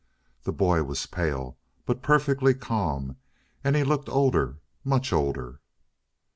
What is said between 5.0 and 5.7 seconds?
older.